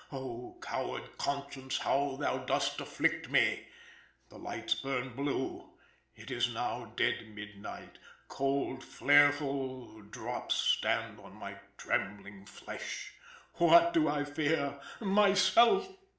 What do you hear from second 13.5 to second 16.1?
What do I fear? Myself!